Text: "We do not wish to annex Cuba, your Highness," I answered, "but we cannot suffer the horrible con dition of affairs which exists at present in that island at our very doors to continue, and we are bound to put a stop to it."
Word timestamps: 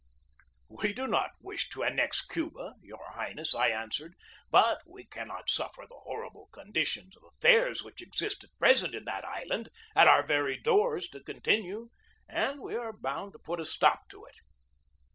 "We 0.67 0.93
do 0.93 1.05
not 1.05 1.33
wish 1.41 1.69
to 1.69 1.83
annex 1.83 2.25
Cuba, 2.25 2.73
your 2.81 3.07
Highness," 3.11 3.53
I 3.53 3.67
answered, 3.67 4.15
"but 4.49 4.81
we 4.87 5.05
cannot 5.05 5.47
suffer 5.47 5.85
the 5.87 5.99
horrible 6.05 6.49
con 6.51 6.73
dition 6.73 7.15
of 7.15 7.21
affairs 7.23 7.83
which 7.83 8.01
exists 8.01 8.43
at 8.43 8.57
present 8.57 8.95
in 8.95 9.05
that 9.05 9.25
island 9.25 9.69
at 9.95 10.07
our 10.07 10.25
very 10.25 10.57
doors 10.57 11.07
to 11.09 11.21
continue, 11.23 11.89
and 12.27 12.61
we 12.61 12.75
are 12.75 12.97
bound 12.97 13.33
to 13.33 13.39
put 13.45 13.59
a 13.59 13.65
stop 13.65 14.09
to 14.09 14.25
it." 14.25 14.37